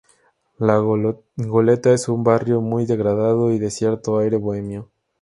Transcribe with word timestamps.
La 0.57 0.77
Goleta 0.79 1.93
es 1.93 2.09
un 2.09 2.23
barrio 2.23 2.59
muy 2.59 2.87
degradado 2.87 3.51
y 3.51 3.59
de 3.59 3.69
cierto 3.69 4.17
aire 4.17 4.37
bohemio. 4.37 4.89